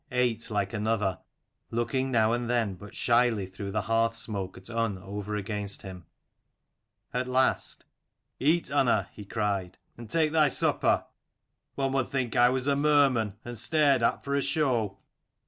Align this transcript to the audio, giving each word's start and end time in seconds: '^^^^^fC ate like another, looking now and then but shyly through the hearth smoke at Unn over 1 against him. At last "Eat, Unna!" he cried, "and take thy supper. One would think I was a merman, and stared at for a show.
'^^^^^fC 0.11 0.17
ate 0.17 0.49
like 0.49 0.73
another, 0.73 1.19
looking 1.69 2.09
now 2.09 2.31
and 2.31 2.49
then 2.49 2.73
but 2.73 2.95
shyly 2.95 3.45
through 3.45 3.69
the 3.69 3.83
hearth 3.83 4.15
smoke 4.15 4.57
at 4.57 4.67
Unn 4.67 4.97
over 4.97 5.33
1 5.33 5.39
against 5.39 5.83
him. 5.83 6.07
At 7.13 7.27
last 7.27 7.85
"Eat, 8.39 8.71
Unna!" 8.71 9.09
he 9.13 9.25
cried, 9.25 9.77
"and 9.95 10.09
take 10.09 10.31
thy 10.31 10.47
supper. 10.47 11.05
One 11.75 11.91
would 11.91 12.07
think 12.07 12.35
I 12.35 12.49
was 12.49 12.65
a 12.65 12.75
merman, 12.75 13.35
and 13.45 13.55
stared 13.59 14.01
at 14.01 14.23
for 14.23 14.33
a 14.33 14.41
show. 14.41 14.97